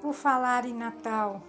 por 0.00 0.14
falar 0.14 0.64
em 0.64 0.74
Natal. 0.74 1.42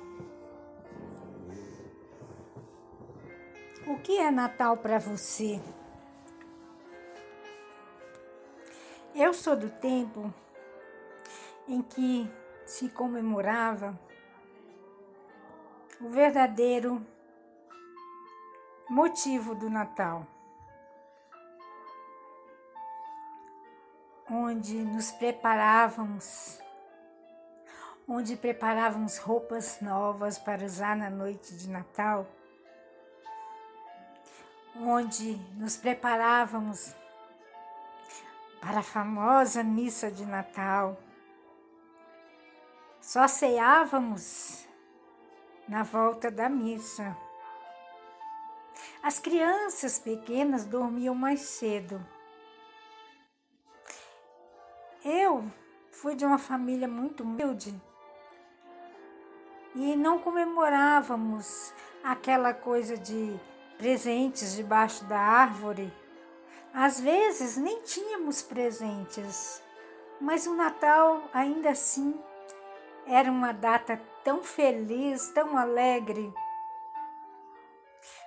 O 3.85 3.97
que 3.99 4.17
é 4.17 4.29
Natal 4.29 4.77
para 4.77 4.99
você? 4.99 5.61
Eu 9.15 9.33
sou 9.33 9.55
do 9.55 9.69
tempo 9.69 10.33
em 11.67 11.81
que 11.81 12.29
se 12.65 12.89
comemorava 12.89 13.97
o 15.99 16.09
verdadeiro 16.09 17.05
motivo 18.89 19.55
do 19.55 19.69
Natal, 19.69 20.27
onde 24.29 24.75
nos 24.75 25.11
preparávamos, 25.11 26.59
onde 28.07 28.35
preparávamos 28.37 29.17
roupas 29.17 29.81
novas 29.81 30.39
para 30.39 30.65
usar 30.65 30.95
na 30.95 31.09
noite 31.09 31.55
de 31.55 31.69
Natal 31.69 32.25
onde 34.79 35.35
nos 35.55 35.75
preparávamos 35.77 36.95
para 38.61 38.79
a 38.79 38.83
famosa 38.83 39.63
missa 39.63 40.11
de 40.11 40.25
Natal. 40.25 40.97
Só 43.01 43.27
ceávamos 43.27 44.67
na 45.67 45.83
volta 45.83 46.29
da 46.29 46.49
missa. 46.49 47.15
As 49.01 49.19
crianças 49.19 49.99
pequenas 49.99 50.65
dormiam 50.65 51.15
mais 51.15 51.41
cedo. 51.41 52.05
Eu 55.03 55.49
fui 55.91 56.15
de 56.15 56.25
uma 56.25 56.37
família 56.37 56.87
muito 56.87 57.23
humilde 57.23 57.73
e 59.77 59.95
não 59.95 60.17
comemorávamos 60.17 61.71
aquela 62.03 62.51
coisa 62.51 62.97
de 62.97 63.39
presentes 63.77 64.55
debaixo 64.55 65.05
da 65.05 65.19
árvore. 65.19 65.93
Às 66.73 66.99
vezes 66.99 67.57
nem 67.57 67.81
tínhamos 67.83 68.41
presentes, 68.41 69.61
mas 70.19 70.47
o 70.47 70.55
Natal 70.55 71.21
ainda 71.31 71.69
assim 71.69 72.19
era 73.05 73.31
uma 73.31 73.51
data 73.51 74.01
tão 74.23 74.43
feliz, 74.43 75.29
tão 75.29 75.55
alegre. 75.55 76.33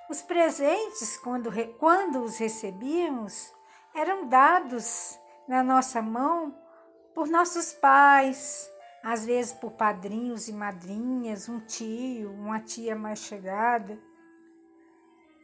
Os 0.09 0.23
presentes, 0.23 1.17
quando, 1.19 1.51
quando 1.79 2.23
os 2.23 2.39
recebíamos, 2.39 3.53
eram 3.93 4.29
dados 4.29 5.19
na 5.49 5.65
nossa 5.65 6.01
mão 6.01 6.57
por 7.13 7.27
nossos 7.27 7.73
pais, 7.73 8.71
às 9.03 9.25
vezes 9.25 9.53
por 9.53 9.73
padrinhos 9.73 10.49
e 10.49 10.53
madrinhas, 10.53 11.49
um 11.49 11.61
tio, 11.61 12.33
uma 12.33 12.61
tia 12.61 12.95
mais 12.95 13.21
chegada. 13.21 13.99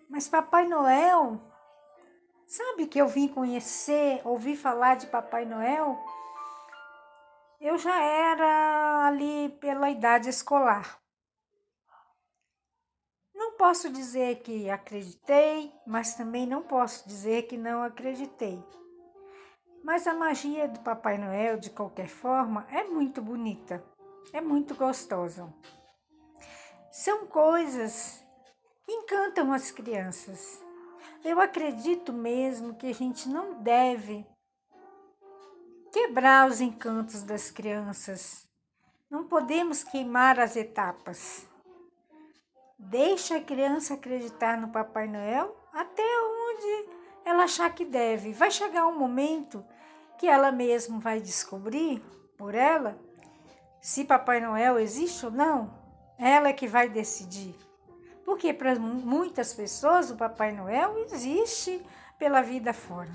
Mas 0.08 0.28
Papai 0.28 0.66
Noel, 0.68 1.40
sabe 2.46 2.86
que 2.86 3.00
eu 3.00 3.08
vim 3.08 3.28
conhecer, 3.28 4.20
ouvi 4.24 4.56
falar 4.56 4.96
de 4.96 5.06
Papai 5.06 5.44
Noel? 5.44 5.98
Eu 7.60 7.78
já 7.78 7.98
era 8.02 9.06
ali 9.06 9.48
pela 9.60 9.90
idade 9.90 10.28
escolar. 10.28 11.00
Não 13.34 13.52
posso 13.56 13.90
dizer 13.90 14.40
que 14.42 14.70
acreditei, 14.70 15.72
mas 15.86 16.14
também 16.14 16.46
não 16.46 16.62
posso 16.62 17.08
dizer 17.08 17.42
que 17.42 17.56
não 17.56 17.82
acreditei. 17.82 18.62
Mas 19.86 20.04
a 20.08 20.14
magia 20.14 20.66
do 20.66 20.80
Papai 20.80 21.16
Noel, 21.16 21.60
de 21.60 21.70
qualquer 21.70 22.08
forma, 22.08 22.66
é 22.72 22.82
muito 22.82 23.22
bonita, 23.22 23.84
é 24.32 24.40
muito 24.40 24.74
gostosa. 24.74 25.48
São 26.90 27.24
coisas 27.28 28.20
encantam 28.88 29.52
as 29.52 29.70
crianças. 29.70 30.60
Eu 31.24 31.40
acredito 31.40 32.12
mesmo 32.12 32.74
que 32.74 32.88
a 32.88 32.92
gente 32.92 33.28
não 33.28 33.62
deve 33.62 34.26
quebrar 35.92 36.48
os 36.48 36.60
encantos 36.60 37.22
das 37.22 37.52
crianças. 37.52 38.44
Não 39.08 39.28
podemos 39.28 39.84
queimar 39.84 40.40
as 40.40 40.56
etapas. 40.56 41.48
Deixa 42.76 43.36
a 43.36 43.40
criança 43.40 43.94
acreditar 43.94 44.60
no 44.60 44.66
Papai 44.66 45.06
Noel 45.06 45.56
até 45.72 46.02
onde 46.02 46.88
ela 47.24 47.44
achar 47.44 47.72
que 47.72 47.84
deve. 47.84 48.32
Vai 48.32 48.50
chegar 48.50 48.84
um 48.88 48.98
momento 48.98 49.64
que 50.18 50.28
ela 50.28 50.52
mesma 50.52 50.98
vai 50.98 51.20
descobrir 51.20 52.00
por 52.36 52.54
ela 52.54 52.98
se 53.80 54.04
Papai 54.04 54.40
Noel 54.40 54.78
existe 54.78 55.24
ou 55.24 55.30
não. 55.30 55.72
Ela 56.18 56.48
é 56.48 56.52
que 56.52 56.66
vai 56.66 56.88
decidir. 56.88 57.54
Porque 58.24 58.52
para 58.52 58.74
muitas 58.76 59.54
pessoas 59.54 60.10
o 60.10 60.16
Papai 60.16 60.50
Noel 60.50 60.98
existe 60.98 61.80
pela 62.18 62.42
vida 62.42 62.72
fora. 62.72 63.14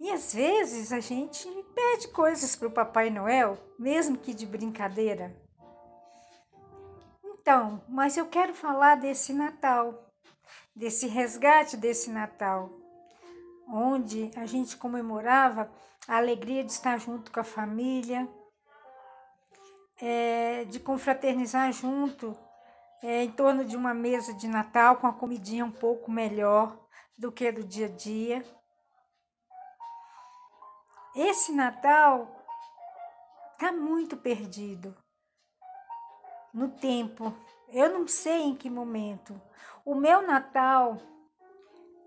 E 0.00 0.10
às 0.10 0.34
vezes 0.34 0.92
a 0.92 1.00
gente 1.00 1.48
pede 1.74 2.08
coisas 2.08 2.56
para 2.56 2.68
o 2.68 2.72
Papai 2.72 3.08
Noel, 3.08 3.56
mesmo 3.78 4.18
que 4.18 4.34
de 4.34 4.44
brincadeira. 4.44 5.34
Então, 7.24 7.82
mas 7.88 8.16
eu 8.16 8.26
quero 8.26 8.52
falar 8.52 8.96
desse 8.96 9.32
Natal, 9.32 10.10
desse 10.74 11.06
resgate 11.06 11.76
desse 11.76 12.10
Natal, 12.10 12.68
onde 13.66 14.30
a 14.36 14.46
gente 14.46 14.76
comemorava 14.76 15.70
a 16.06 16.16
alegria 16.16 16.62
de 16.62 16.72
estar 16.72 16.98
junto 16.98 17.30
com 17.32 17.40
a 17.40 17.44
família, 17.44 18.28
é, 20.00 20.64
de 20.66 20.78
confraternizar 20.78 21.72
junto 21.72 22.36
é, 23.02 23.24
em 23.24 23.30
torno 23.30 23.64
de 23.64 23.76
uma 23.76 23.94
mesa 23.94 24.32
de 24.34 24.46
Natal 24.46 24.96
com 24.96 25.06
a 25.06 25.12
comidinha 25.12 25.64
um 25.64 25.70
pouco 25.70 26.10
melhor 26.10 26.76
do 27.18 27.32
que 27.32 27.50
do 27.50 27.64
dia 27.64 27.86
a 27.86 27.90
dia. 27.90 28.44
Esse 31.14 31.52
Natal 31.52 32.28
está 33.52 33.72
muito 33.72 34.16
perdido 34.16 34.94
no 36.52 36.68
tempo. 36.68 37.34
Eu 37.68 37.90
não 37.90 38.06
sei 38.06 38.42
em 38.42 38.54
que 38.54 38.68
momento. 38.68 39.40
O 39.84 39.94
meu 39.94 40.26
Natal 40.26 40.98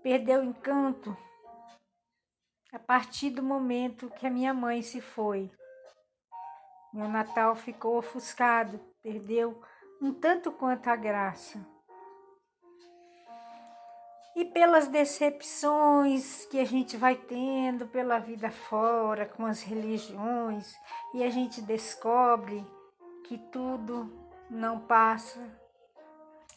perdeu 0.02 0.40
o 0.40 0.44
encanto 0.44 1.16
a 2.72 2.78
partir 2.78 3.30
do 3.30 3.42
momento 3.42 4.10
que 4.10 4.26
a 4.26 4.30
minha 4.30 4.54
mãe 4.54 4.82
se 4.82 5.00
foi. 5.00 5.50
Meu 6.92 7.08
Natal 7.08 7.54
ficou 7.54 7.98
ofuscado, 7.98 8.80
perdeu 9.02 9.60
um 10.00 10.12
tanto 10.12 10.52
quanto 10.52 10.88
a 10.88 10.96
graça. 10.96 11.64
E 14.34 14.44
pelas 14.44 14.86
decepções 14.86 16.46
que 16.46 16.58
a 16.58 16.64
gente 16.64 16.96
vai 16.96 17.16
tendo 17.16 17.86
pela 17.88 18.18
vida 18.18 18.50
fora, 18.50 19.26
com 19.26 19.44
as 19.44 19.62
religiões, 19.62 20.74
e 21.12 21.22
a 21.22 21.30
gente 21.30 21.60
descobre 21.60 22.64
que 23.24 23.36
tudo 23.36 24.10
não 24.48 24.80
passa 24.80 25.40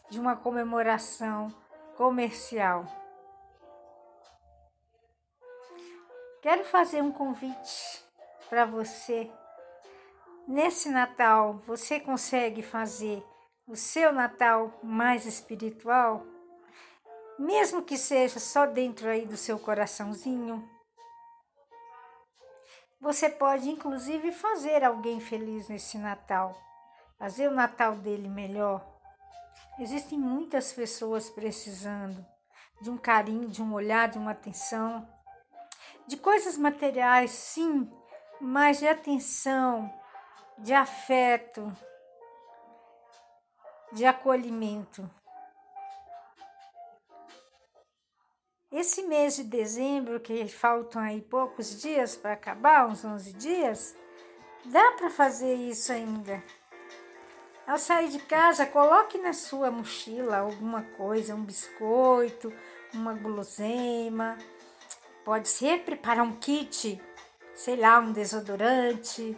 de 0.09 0.19
uma 0.19 0.35
comemoração 0.35 1.53
comercial. 1.95 3.02
Quero 6.43 6.65
fazer 6.65 7.01
um 7.01 7.09
convite 7.09 8.03
para 8.49 8.65
você. 8.65 9.31
Nesse 10.45 10.89
Natal, 10.89 11.53
você 11.65 12.01
consegue 12.01 12.61
fazer 12.61 13.23
o 13.65 13.77
seu 13.77 14.11
Natal 14.11 14.77
mais 14.83 15.25
espiritual, 15.25 16.25
mesmo 17.39 17.81
que 17.81 17.97
seja 17.97 18.41
só 18.41 18.65
dentro 18.65 19.07
aí 19.07 19.25
do 19.25 19.37
seu 19.37 19.57
coraçãozinho. 19.57 20.69
Você 22.99 23.29
pode 23.29 23.69
inclusive 23.69 24.33
fazer 24.33 24.83
alguém 24.83 25.21
feliz 25.21 25.69
nesse 25.69 25.97
Natal, 25.97 26.61
fazer 27.17 27.47
o 27.47 27.55
Natal 27.55 27.95
dele 27.95 28.27
melhor. 28.27 28.85
Existem 29.79 30.19
muitas 30.19 30.73
pessoas 30.73 31.29
precisando 31.29 32.25
de 32.81 32.89
um 32.89 32.97
carinho, 32.97 33.47
de 33.47 33.61
um 33.61 33.73
olhar, 33.73 34.09
de 34.09 34.17
uma 34.17 34.31
atenção, 34.31 35.07
de 36.07 36.17
coisas 36.17 36.57
materiais, 36.57 37.31
sim, 37.31 37.91
mas 38.39 38.79
de 38.79 38.87
atenção, 38.87 39.91
de 40.57 40.73
afeto, 40.73 41.71
de 43.91 44.05
acolhimento. 44.05 45.09
Esse 48.71 49.03
mês 49.03 49.35
de 49.35 49.43
dezembro, 49.43 50.19
que 50.19 50.47
faltam 50.47 50.99
aí 50.99 51.21
poucos 51.21 51.79
dias 51.79 52.15
para 52.15 52.33
acabar, 52.33 52.87
uns 52.87 53.05
11 53.05 53.33
dias, 53.33 53.95
dá 54.65 54.93
para 54.93 55.11
fazer 55.11 55.53
isso 55.53 55.91
ainda. 55.91 56.43
Ao 57.67 57.77
sair 57.77 58.09
de 58.09 58.19
casa, 58.19 58.65
coloque 58.65 59.17
na 59.19 59.31
sua 59.31 59.69
mochila 59.69 60.39
alguma 60.39 60.81
coisa, 60.81 61.35
um 61.35 61.45
biscoito, 61.45 62.51
uma 62.93 63.13
guloseima. 63.13 64.37
Pode 65.23 65.47
ser 65.47 65.83
preparar 65.83 66.25
um 66.25 66.35
kit, 66.35 67.01
sei 67.55 67.77
lá, 67.77 67.99
um 67.99 68.11
desodorante, 68.11 69.37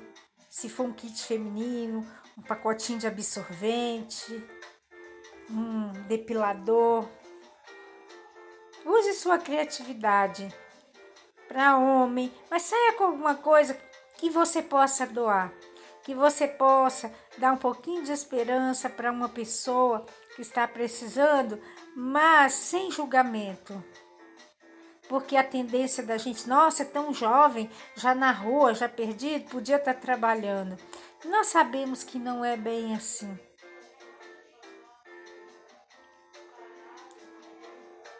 se 0.49 0.67
for 0.67 0.87
um 0.87 0.93
kit 0.93 1.23
feminino, 1.23 2.05
um 2.37 2.41
pacotinho 2.41 2.97
de 2.97 3.07
absorvente, 3.07 4.43
um 5.49 5.91
depilador. 6.07 7.07
Use 8.83 9.13
sua 9.13 9.37
criatividade 9.37 10.53
para 11.47 11.77
homem, 11.77 12.31
mas 12.49 12.63
saia 12.63 12.93
com 12.93 13.05
alguma 13.05 13.35
coisa 13.35 13.77
que 14.17 14.29
você 14.29 14.61
possa 14.61 15.05
doar, 15.05 15.53
que 16.03 16.15
você 16.15 16.47
possa 16.47 17.13
dar 17.38 17.51
um 17.51 17.57
pouquinho 17.57 18.03
de 18.03 18.11
esperança 18.11 18.89
para 18.89 19.11
uma 19.11 19.29
pessoa 19.29 20.05
que 20.35 20.41
está 20.41 20.67
precisando, 20.67 21.61
mas 21.95 22.53
sem 22.53 22.91
julgamento. 22.91 23.83
Porque 25.07 25.37
a 25.37 25.43
tendência 25.43 26.03
da 26.03 26.17
gente, 26.17 26.47
nossa, 26.47 26.81
é 26.81 26.85
tão 26.85 27.13
jovem, 27.13 27.69
já 27.95 28.15
na 28.15 28.31
rua, 28.31 28.73
já 28.73 28.89
perdido, 28.89 29.49
podia 29.49 29.75
estar 29.75 29.93
trabalhando. 29.93 30.77
Nós 31.23 31.47
sabemos 31.47 32.03
que 32.03 32.17
não 32.17 32.43
é 32.43 32.57
bem 32.57 32.95
assim. 32.95 33.37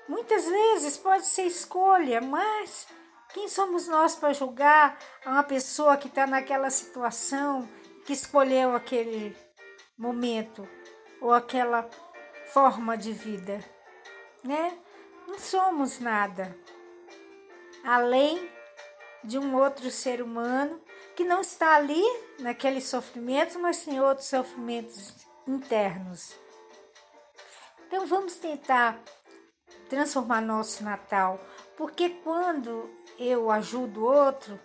Muitas 0.08 0.46
vezes 0.46 0.98
pode 0.98 1.26
ser 1.26 1.44
escolha, 1.44 2.22
mas 2.22 2.88
quem 3.34 3.48
somos 3.48 3.88
nós 3.88 4.16
para 4.16 4.34
julgar 4.34 4.98
uma 5.26 5.44
pessoa 5.44 5.98
que 5.98 6.08
está 6.08 6.28
naquela 6.28 6.70
situação, 6.70 7.68
que 8.06 8.14
escolheu 8.14 8.76
aquele 8.76 9.36
momento 9.98 10.68
ou 11.20 11.34
aquela 11.34 11.90
forma 12.54 12.96
de 12.96 13.12
vida, 13.12 13.60
né? 14.44 14.78
Não 15.28 15.40
somos 15.40 16.00
nada 16.00 16.56
além 17.86 18.50
de 19.24 19.38
um 19.38 19.56
outro 19.56 19.90
ser 19.92 20.22
humano 20.22 20.82
que 21.16 21.24
não 21.24 21.42
está 21.42 21.76
ali 21.76 22.04
naquele 22.40 22.82
sofrimento, 22.82 23.60
mas 23.60 23.86
tem 23.86 24.02
outros 24.02 24.28
sofrimentos 24.28 25.14
internos. 25.48 26.36
Então 27.88 28.06
vamos 28.08 28.36
tentar 28.38 29.00
transformar 29.88 30.42
nosso 30.42 30.84
Natal, 30.84 31.40
porque 31.78 32.10
quando 32.10 32.90
eu 33.18 33.52
ajudo 33.52 34.02
o 34.02 34.12
outro, 34.12 34.60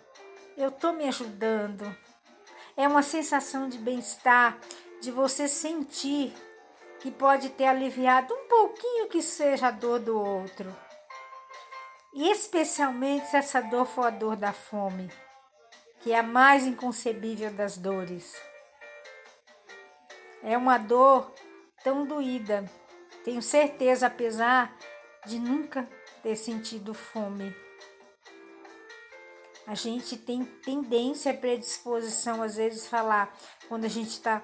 eu 0.57 0.69
estou 0.69 0.91
me 0.91 1.07
ajudando. 1.07 1.95
É 2.75 2.87
uma 2.87 3.03
sensação 3.03 3.69
de 3.69 3.77
bem-estar, 3.77 4.57
de 4.99 5.11
você 5.11 5.47
sentir 5.47 6.33
que 6.99 7.11
pode 7.11 7.49
ter 7.49 7.65
aliviado 7.65 8.33
um 8.33 8.47
pouquinho 8.47 9.07
que 9.07 9.21
seja 9.21 9.67
a 9.67 9.71
dor 9.71 9.99
do 9.99 10.19
outro. 10.19 10.75
E 12.13 12.29
especialmente 12.29 13.27
se 13.27 13.37
essa 13.37 13.61
dor 13.61 13.85
for 13.85 14.07
a 14.07 14.09
dor 14.09 14.35
da 14.35 14.51
fome, 14.51 15.09
que 16.01 16.11
é 16.11 16.19
a 16.19 16.23
mais 16.23 16.65
inconcebível 16.65 17.51
das 17.51 17.77
dores. 17.77 18.35
É 20.43 20.57
uma 20.57 20.77
dor 20.77 21.31
tão 21.83 22.05
doída, 22.05 22.69
tenho 23.23 23.41
certeza, 23.41 24.07
apesar 24.07 24.75
de 25.25 25.39
nunca 25.39 25.87
ter 26.21 26.35
sentido 26.35 26.93
fome. 26.93 27.55
A 29.65 29.75
gente 29.75 30.17
tem 30.17 30.43
tendência, 30.43 31.33
predisposição, 31.33 32.41
às 32.41 32.55
vezes, 32.55 32.87
falar 32.87 33.33
quando 33.69 33.85
a 33.85 33.89
gente 33.89 34.09
está 34.09 34.43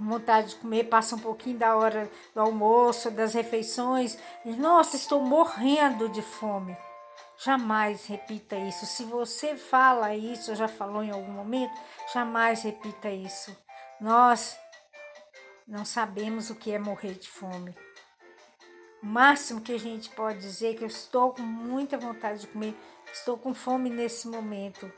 vontade 0.00 0.50
de 0.50 0.56
comer, 0.56 0.84
passa 0.84 1.16
um 1.16 1.18
pouquinho 1.18 1.58
da 1.58 1.76
hora 1.76 2.10
do 2.34 2.40
almoço, 2.40 3.10
das 3.10 3.34
refeições, 3.34 4.18
e, 4.44 4.52
nossa, 4.52 4.96
estou 4.96 5.22
morrendo 5.22 6.08
de 6.08 6.22
fome. 6.22 6.76
Jamais 7.36 8.06
repita 8.06 8.56
isso. 8.56 8.86
Se 8.86 9.04
você 9.04 9.56
fala 9.56 10.14
isso, 10.14 10.54
já 10.54 10.68
falou 10.68 11.02
em 11.02 11.10
algum 11.10 11.32
momento, 11.32 11.76
jamais 12.12 12.62
repita 12.62 13.10
isso. 13.10 13.56
Nós 14.00 14.56
não 15.66 15.84
sabemos 15.84 16.50
o 16.50 16.54
que 16.54 16.72
é 16.72 16.78
morrer 16.78 17.14
de 17.14 17.28
fome. 17.28 17.74
O 19.02 19.06
máximo 19.06 19.60
que 19.60 19.72
a 19.72 19.78
gente 19.78 20.08
pode 20.10 20.38
dizer 20.38 20.70
é 20.70 20.74
que 20.74 20.84
eu 20.84 20.88
estou 20.88 21.32
com 21.32 21.42
muita 21.42 21.98
vontade 21.98 22.40
de 22.40 22.46
comer, 22.46 22.74
estou 23.12 23.36
com 23.36 23.52
fome 23.52 23.90
nesse 23.90 24.28
momento. 24.28 24.90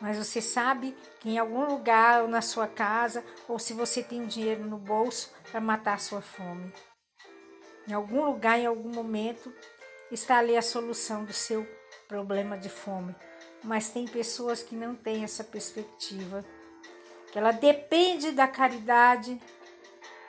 Mas 0.00 0.16
você 0.16 0.40
sabe 0.40 0.96
que 1.20 1.28
em 1.28 1.38
algum 1.38 1.64
lugar 1.64 2.22
ou 2.22 2.28
na 2.28 2.40
sua 2.40 2.68
casa, 2.68 3.24
ou 3.48 3.58
se 3.58 3.72
você 3.72 4.02
tem 4.02 4.26
dinheiro 4.26 4.64
no 4.64 4.78
bolso 4.78 5.32
para 5.50 5.60
matar 5.60 5.94
a 5.94 5.98
sua 5.98 6.22
fome. 6.22 6.72
Em 7.86 7.92
algum 7.92 8.24
lugar, 8.24 8.58
em 8.58 8.66
algum 8.66 8.90
momento, 8.90 9.52
está 10.10 10.38
ali 10.38 10.56
a 10.56 10.62
solução 10.62 11.24
do 11.24 11.32
seu 11.32 11.66
problema 12.06 12.56
de 12.56 12.68
fome. 12.68 13.14
Mas 13.64 13.90
tem 13.90 14.06
pessoas 14.06 14.62
que 14.62 14.76
não 14.76 14.94
têm 14.94 15.24
essa 15.24 15.42
perspectiva, 15.42 16.44
que 17.32 17.38
ela 17.38 17.50
depende 17.50 18.30
da 18.30 18.46
caridade 18.46 19.40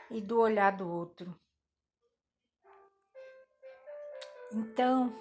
e 0.10 0.20
do 0.20 0.40
olhar 0.40 0.72
do 0.72 0.90
outro. 0.90 1.36
Então, 4.52 5.14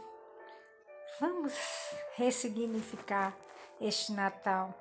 vamos 1.20 1.52
ressignificar 2.14 3.36
este 3.80 4.12
Natal. 4.12 4.74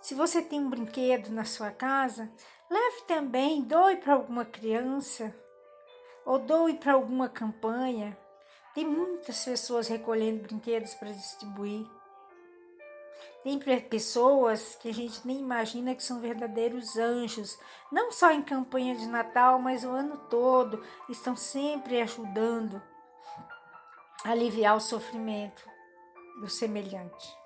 Se 0.00 0.14
você 0.14 0.42
tem 0.42 0.60
um 0.60 0.68
brinquedo 0.68 1.30
na 1.30 1.44
sua 1.44 1.70
casa, 1.70 2.30
leve 2.68 3.02
também, 3.06 3.62
doe 3.62 3.96
para 3.96 4.14
alguma 4.14 4.44
criança 4.44 5.34
ou 6.24 6.38
doe 6.38 6.74
para 6.74 6.94
alguma 6.94 7.28
campanha. 7.28 8.18
Tem 8.74 8.84
muitas 8.84 9.44
pessoas 9.44 9.88
recolhendo 9.88 10.42
brinquedos 10.42 10.94
para 10.94 11.12
distribuir. 11.12 11.86
Tem 13.44 13.58
pessoas 13.88 14.76
que 14.76 14.88
a 14.88 14.94
gente 14.94 15.26
nem 15.26 15.38
imagina 15.38 15.94
que 15.94 16.02
são 16.02 16.20
verdadeiros 16.20 16.96
anjos, 16.96 17.58
não 17.90 18.12
só 18.12 18.30
em 18.30 18.42
campanha 18.42 18.94
de 18.94 19.06
Natal, 19.06 19.58
mas 19.58 19.84
o 19.84 19.90
ano 19.90 20.16
todo, 20.30 20.82
estão 21.08 21.34
sempre 21.34 22.00
ajudando 22.00 22.80
a 24.24 24.30
aliviar 24.30 24.76
o 24.76 24.80
sofrimento 24.80 25.71
do 26.42 26.48
semelhante. 26.48 27.38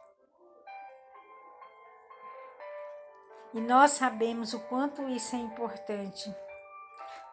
E 3.52 3.60
nós 3.60 3.90
sabemos 3.90 4.54
o 4.54 4.60
quanto 4.60 5.06
isso 5.06 5.36
é 5.36 5.38
importante. 5.38 6.34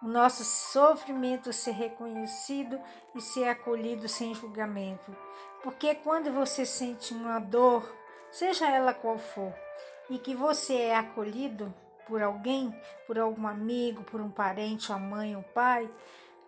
O 0.01 0.07
nosso 0.07 0.43
sofrimento 0.43 1.53
ser 1.53 1.71
reconhecido 1.71 2.77
e 3.15 3.21
ser 3.21 3.47
acolhido 3.47 4.09
sem 4.09 4.35
julgamento. 4.35 5.15
Porque 5.63 5.95
quando 5.95 6.33
você 6.33 6.65
sente 6.65 7.13
uma 7.13 7.39
dor, 7.39 7.89
seja 8.29 8.69
ela 8.69 8.93
qual 8.93 9.17
for, 9.17 9.53
e 10.09 10.19
que 10.19 10.35
você 10.35 10.75
é 10.75 10.97
acolhido 10.97 11.73
por 12.05 12.21
alguém, 12.21 12.77
por 13.07 13.17
algum 13.17 13.47
amigo, 13.47 14.03
por 14.03 14.19
um 14.19 14.29
parente, 14.29 14.91
a 14.91 14.97
mãe, 14.97 15.37
o 15.37 15.43
pai, 15.43 15.89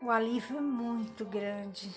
o 0.01 0.11
alívio 0.11 0.57
é 0.57 0.61
muito 0.61 1.23
grande. 1.23 1.89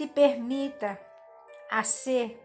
Se 0.00 0.06
permita 0.06 0.98
a 1.70 1.84
ser 1.84 2.42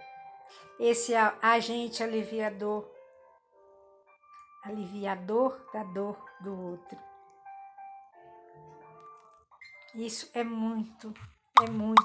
esse 0.78 1.16
agente 1.16 2.04
aliviador, 2.04 2.86
aliviador 4.62 5.58
da 5.72 5.86
dor 5.86 6.22
do 6.42 6.54
outro. 6.54 7.00
Isso 9.94 10.30
é 10.34 10.44
muito, 10.44 11.14
é 11.66 11.70
muito 11.70 12.04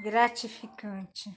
gratificante. 0.00 1.30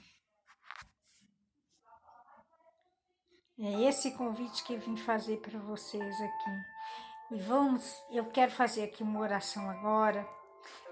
É 3.60 3.84
esse 3.84 4.10
convite 4.18 4.64
que 4.64 4.76
vim 4.76 4.98
fazer 4.98 5.38
para 5.38 5.60
vocês 5.60 6.16
aqui. 6.20 7.36
E 7.36 7.42
vamos, 7.42 7.96
eu 8.10 8.26
quero 8.32 8.52
fazer 8.52 8.86
aqui 8.86 9.04
uma 9.04 9.20
oração 9.20 9.70
agora 9.70 10.28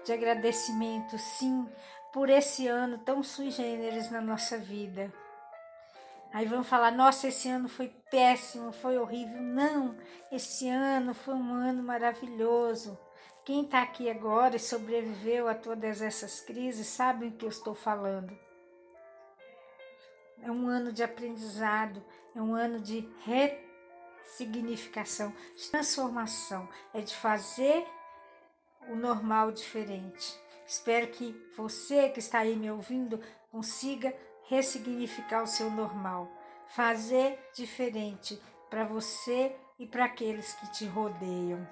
de 0.04 0.12
agradecimento, 0.12 1.18
sim, 1.18 1.68
por 2.12 2.30
esse 2.30 2.66
ano 2.66 2.98
tão 2.98 3.22
sui 3.22 3.50
generis 3.50 4.10
na 4.10 4.20
nossa 4.20 4.58
vida. 4.58 5.12
Aí 6.32 6.46
vão 6.46 6.62
falar: 6.62 6.90
nossa, 6.90 7.28
esse 7.28 7.48
ano 7.48 7.68
foi 7.68 7.88
péssimo, 8.10 8.72
foi 8.72 8.98
horrível. 8.98 9.40
Não, 9.40 9.96
esse 10.30 10.68
ano 10.68 11.14
foi 11.14 11.34
um 11.34 11.54
ano 11.54 11.82
maravilhoso. 11.82 12.98
Quem 13.44 13.62
está 13.62 13.82
aqui 13.82 14.10
agora 14.10 14.56
e 14.56 14.58
sobreviveu 14.58 15.48
a 15.48 15.54
todas 15.54 16.02
essas 16.02 16.40
crises 16.40 16.88
sabe 16.88 17.28
o 17.28 17.32
que 17.32 17.44
eu 17.44 17.48
estou 17.48 17.74
falando. 17.74 18.36
É 20.42 20.50
um 20.50 20.68
ano 20.68 20.92
de 20.92 21.02
aprendizado, 21.02 22.04
é 22.34 22.42
um 22.42 22.54
ano 22.54 22.80
de 22.80 23.08
ressignificação, 23.24 25.32
de 25.56 25.70
transformação, 25.70 26.68
é 26.92 27.00
de 27.00 27.14
fazer 27.14 27.86
o 28.88 28.96
normal 28.96 29.52
diferente. 29.52 30.38
Espero 30.66 31.06
que 31.08 31.34
você 31.56 32.08
que 32.08 32.18
está 32.18 32.40
aí 32.40 32.56
me 32.56 32.70
ouvindo 32.70 33.20
consiga 33.50 34.14
ressignificar 34.48 35.42
o 35.42 35.46
seu 35.46 35.70
normal, 35.70 36.28
fazer 36.68 37.38
diferente 37.54 38.40
para 38.68 38.84
você 38.84 39.54
e 39.78 39.86
para 39.86 40.04
aqueles 40.04 40.52
que 40.54 40.72
te 40.72 40.86
rodeiam. 40.86 41.66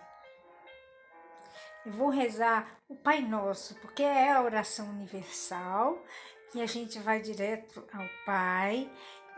Eu 1.84 1.92
vou 1.92 2.08
rezar 2.08 2.78
o 2.88 2.96
Pai 2.96 3.20
Nosso, 3.20 3.74
porque 3.76 4.02
é 4.02 4.32
a 4.32 4.42
oração 4.42 4.88
universal 4.88 6.02
que 6.50 6.62
a 6.62 6.66
gente 6.66 6.98
vai 6.98 7.20
direto 7.20 7.84
ao 7.92 8.08
Pai 8.24 8.90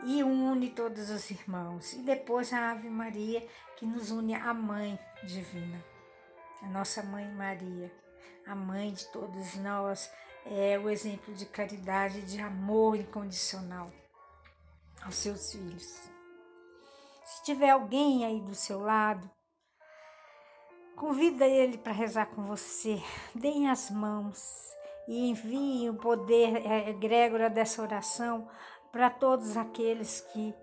e 0.05 0.23
une 0.23 0.69
todos 0.69 1.09
os 1.09 1.29
irmãos. 1.29 1.93
E 1.93 2.03
depois 2.03 2.53
a 2.53 2.71
Ave 2.71 2.89
Maria, 2.89 3.45
que 3.75 3.85
nos 3.85 4.11
une 4.11 4.35
à 4.35 4.53
Mãe 4.53 4.97
Divina, 5.23 5.83
a 6.61 6.67
nossa 6.67 7.03
Mãe 7.03 7.27
Maria, 7.31 7.91
a 8.47 8.55
mãe 8.55 8.91
de 8.91 9.05
todos 9.07 9.55
nós, 9.55 10.09
é 10.45 10.79
o 10.79 10.89
exemplo 10.89 11.33
de 11.33 11.45
caridade, 11.45 12.21
de 12.21 12.39
amor 12.39 12.95
incondicional 12.95 13.91
aos 15.03 15.15
seus 15.15 15.51
filhos. 15.51 16.09
Se 17.25 17.43
tiver 17.43 17.71
alguém 17.71 18.25
aí 18.25 18.41
do 18.41 18.55
seu 18.55 18.79
lado, 18.79 19.29
convida 20.95 21.45
ele 21.45 21.77
para 21.77 21.91
rezar 21.91 22.27
com 22.27 22.43
você. 22.43 23.01
Deem 23.35 23.69
as 23.69 23.91
mãos 23.91 24.41
e 25.07 25.29
enviem 25.29 25.89
o 25.89 25.95
poder 25.95 26.65
é, 26.65 26.89
egrégora 26.89 27.49
dessa 27.49 27.81
oração 27.81 28.47
para 28.91 29.09
todos 29.09 29.57
aqueles 29.57 30.21
que 30.21 30.55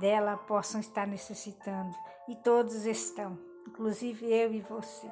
dela 0.00 0.36
possam 0.36 0.80
estar 0.80 1.06
necessitando. 1.06 1.94
E 2.28 2.34
todos 2.34 2.84
estão, 2.84 3.38
inclusive 3.68 4.26
eu 4.26 4.52
e 4.52 4.60
você. 4.60 5.08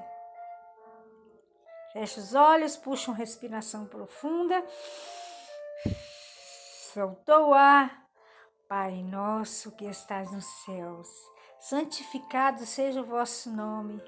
Feche 1.92 2.20
os 2.20 2.34
olhos, 2.34 2.76
puxa 2.76 3.10
uma 3.10 3.16
respiração 3.16 3.86
profunda. 3.86 4.64
Soltou 6.92 7.48
o 7.48 7.54
ar. 7.54 8.06
Pai 8.68 9.02
nosso 9.02 9.72
que 9.72 9.84
estás 9.84 10.30
nos 10.30 10.46
céus, 10.64 11.08
santificado 11.58 12.64
seja 12.64 13.00
o 13.00 13.04
vosso 13.04 13.50
nome. 13.50 14.00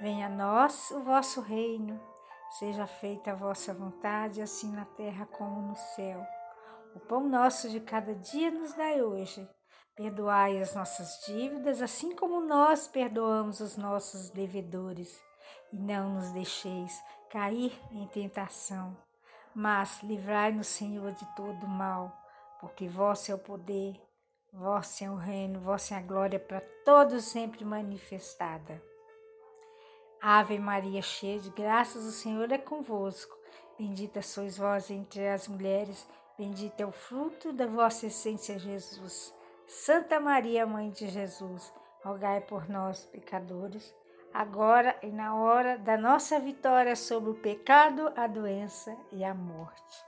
Venha 0.00 0.28
a 0.28 0.30
nós 0.30 0.90
o 0.92 1.00
vosso 1.00 1.42
reino. 1.42 2.00
Seja 2.58 2.86
feita 2.86 3.32
a 3.32 3.34
vossa 3.34 3.74
vontade, 3.74 4.40
assim 4.40 4.72
na 4.72 4.86
terra 4.86 5.26
como 5.26 5.60
no 5.60 5.76
céu. 5.76 6.26
O 6.94 7.00
pão 7.00 7.28
nosso 7.28 7.68
de 7.68 7.80
cada 7.80 8.14
dia 8.14 8.50
nos 8.50 8.72
dai 8.72 9.02
hoje. 9.02 9.46
Perdoai 9.94 10.58
as 10.58 10.74
nossas 10.74 11.20
dívidas, 11.26 11.82
assim 11.82 12.16
como 12.16 12.40
nós 12.40 12.88
perdoamos 12.88 13.60
os 13.60 13.76
nossos 13.76 14.30
devedores. 14.30 15.20
E 15.70 15.76
não 15.76 16.14
nos 16.14 16.30
deixeis 16.30 17.02
cair 17.30 17.72
em 17.92 18.06
tentação, 18.06 18.96
mas 19.54 20.02
livrai-nos, 20.02 20.66
Senhor, 20.66 21.12
de 21.12 21.26
todo 21.34 21.66
mal 21.66 22.12
porque 22.58 22.88
vosso 22.88 23.30
é 23.30 23.34
o 23.34 23.38
poder, 23.38 23.94
vosso 24.52 25.04
é 25.04 25.10
o 25.10 25.14
reino, 25.14 25.60
vossa 25.60 25.94
é 25.94 25.98
a 25.98 26.02
glória 26.02 26.38
para 26.38 26.60
todos 26.84 27.24
sempre 27.24 27.64
manifestada. 27.64 28.82
Ave 30.20 30.58
Maria, 30.58 31.00
cheia 31.00 31.38
de 31.38 31.50
graças, 31.50 32.04
o 32.04 32.10
Senhor 32.10 32.50
é 32.50 32.58
convosco. 32.58 33.36
Bendita 33.78 34.20
sois 34.20 34.58
vós 34.58 34.90
entre 34.90 35.28
as 35.28 35.46
mulheres, 35.46 36.04
bendito 36.36 36.80
é 36.80 36.86
o 36.86 36.90
fruto 36.90 37.52
da 37.52 37.66
vossa 37.66 38.06
essência, 38.06 38.58
Jesus. 38.58 39.32
Santa 39.68 40.18
Maria, 40.18 40.66
Mãe 40.66 40.90
de 40.90 41.08
Jesus, 41.08 41.72
rogai 42.02 42.40
por 42.40 42.68
nós, 42.68 43.04
pecadores, 43.04 43.94
agora 44.32 44.98
e 45.02 45.10
na 45.10 45.36
hora 45.36 45.78
da 45.78 45.96
nossa 45.96 46.38
vitória 46.38 46.94
sobre 46.96 47.30
o 47.30 47.40
pecado, 47.40 48.12
a 48.16 48.26
doença 48.26 48.96
e 49.12 49.24
a 49.24 49.34
morte. 49.34 50.04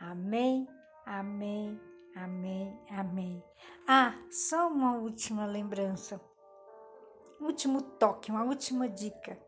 Amém. 0.00 0.68
Amém, 1.04 1.80
amém, 2.14 2.78
amém. 2.90 3.42
Ah, 3.88 4.14
só 4.30 4.68
uma 4.68 4.96
última 4.96 5.46
lembrança, 5.46 6.20
um 7.40 7.46
último 7.46 7.82
toque, 7.82 8.30
uma 8.30 8.44
última 8.44 8.88
dica. 8.88 9.38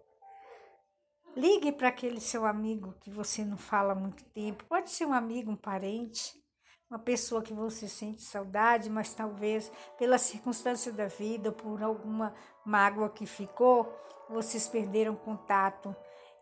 Ligue 1.36 1.70
para 1.72 1.88
aquele 1.88 2.20
seu 2.20 2.44
amigo 2.44 2.94
que 3.00 3.10
você 3.10 3.44
não 3.44 3.56
fala 3.56 3.92
há 3.92 3.96
muito 3.96 4.24
tempo. 4.30 4.64
Pode 4.64 4.90
ser 4.90 5.06
um 5.06 5.12
amigo, 5.12 5.50
um 5.50 5.56
parente, 5.56 6.34
uma 6.94 6.98
pessoa 7.00 7.42
que 7.42 7.52
você 7.52 7.88
sente 7.88 8.22
saudade, 8.22 8.88
mas 8.88 9.12
talvez 9.12 9.70
pela 9.98 10.16
circunstância 10.16 10.92
da 10.92 11.08
vida, 11.08 11.50
por 11.50 11.82
alguma 11.82 12.32
mágoa 12.64 13.10
que 13.10 13.26
ficou, 13.26 13.92
vocês 14.30 14.68
perderam 14.68 15.16
contato. 15.16 15.94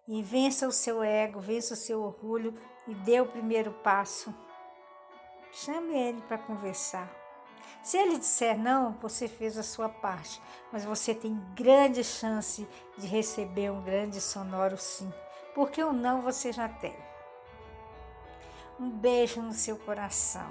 E 0.07 0.23
vença 0.23 0.69
o 0.69 0.73
seu 0.73 1.03
ego, 1.03 1.41
vença 1.41 1.73
o 1.73 1.77
seu 1.77 2.03
orgulho 2.03 2.53
e 2.87 2.95
dê 2.95 3.19
o 3.19 3.27
primeiro 3.27 3.73
passo. 3.83 4.35
Chame 5.53 5.95
ele 5.95 6.21
para 6.29 6.37
conversar. 6.37 7.11
Se 7.83 7.97
ele 7.97 8.19
disser 8.19 8.59
não, 8.59 8.93
você 9.01 9.27
fez 9.27 9.57
a 9.57 9.63
sua 9.63 9.89
parte, 9.89 10.41
mas 10.71 10.85
você 10.85 11.15
tem 11.15 11.35
grande 11.55 12.05
chance 12.05 12.69
de 12.99 13.07
receber 13.07 13.71
um 13.71 13.83
grande 13.83 14.21
sonoro 14.21 14.77
sim, 14.77 15.11
porque 15.55 15.83
o 15.83 15.95
não 15.95 16.21
você 16.21 16.53
já 16.53 16.69
tem. 16.69 17.12
Um 18.79 18.91
beijo 18.91 19.41
no 19.41 19.53
seu 19.53 19.77
coração. 19.77 20.51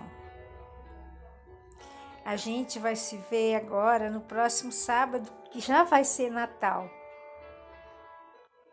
A 2.23 2.35
gente 2.35 2.77
vai 2.79 2.95
se 2.95 3.17
ver 3.29 3.55
agora 3.55 4.09
no 4.09 4.21
próximo 4.21 4.71
sábado, 4.71 5.29
que 5.51 5.59
já 5.59 5.83
vai 5.83 6.03
ser 6.03 6.29
Natal. 6.29 6.89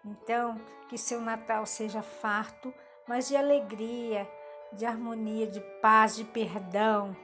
Então, 0.04 0.60
que 0.88 0.98
seu 0.98 1.20
Natal 1.20 1.66
seja 1.66 2.02
farto, 2.02 2.72
mas 3.06 3.28
de 3.28 3.36
alegria, 3.36 4.30
de 4.72 4.84
harmonia, 4.84 5.46
de 5.46 5.60
paz, 5.80 6.16
de 6.16 6.24
perdão 6.24 7.16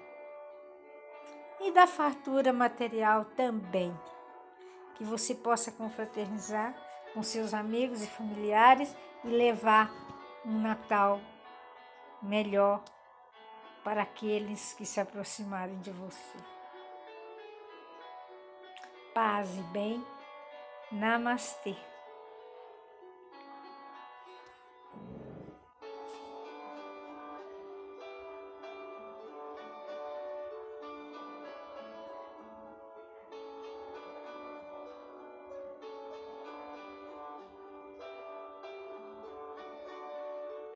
e 1.60 1.70
da 1.72 1.86
fartura 1.86 2.52
material 2.52 3.24
também. 3.36 3.98
Que 4.96 5.04
você 5.04 5.34
possa 5.34 5.70
confraternizar 5.70 6.74
com 7.12 7.22
seus 7.22 7.54
amigos 7.54 8.02
e 8.02 8.06
familiares 8.06 8.94
e 9.24 9.28
levar 9.28 9.92
um 10.44 10.60
Natal 10.60 11.20
melhor 12.24 12.82
para 13.84 14.02
aqueles 14.02 14.72
que 14.72 14.86
se 14.86 15.00
aproximarem 15.00 15.78
de 15.80 15.90
você. 15.90 16.38
Paz 19.14 19.56
e 19.56 19.62
bem. 19.64 20.04
Namastê. 20.90 21.76